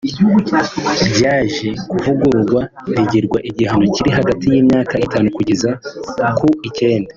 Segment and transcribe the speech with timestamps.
[1.15, 2.61] ryaje kuvugururwa
[2.95, 5.69] rigirwa igihano kiri hagati y’imyaka itanu kugeza
[6.37, 7.09] ku icyenda